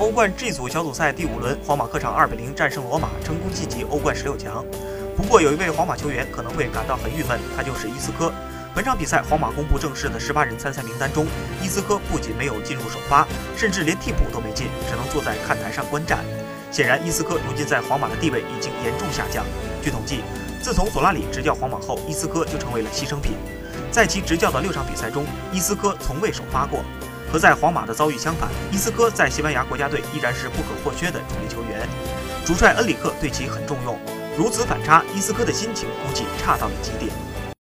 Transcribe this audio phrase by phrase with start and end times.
[0.00, 4.64] 欧冠 G 组小组赛第五轮，皇马客场2比0战胜罗马，成功晋级欧冠十六强。
[5.14, 8.32] 不过，有一位皇马球员可能会感到很郁闷，他就是伊斯科。
[8.74, 11.26] 本场比赛，皇马公布正式的十八人参赛名单中，
[11.62, 13.28] 伊斯科不仅没有进入首发，
[13.58, 16.20] 甚至连替补都没进，只能坐在看台上观战。
[16.70, 19.44] 显然，伊斯科如今在皇马的地位已经严重下降。
[19.82, 20.22] 据统计，
[20.62, 23.34] 自从索拉里执教皇马后，伊斯科就成为了牺牲品。
[23.90, 26.82] 在其执教的六场比赛中，伊斯科从未首发过。
[27.32, 31.88] 和在皇马的遭遇相反，伊斯科在西班牙国家队依然是不可或缺的主力球员。
[32.44, 33.98] 主帅恩里克对其很重用，
[34.36, 37.12] 如此反差，伊斯科的心情估计差到了极点。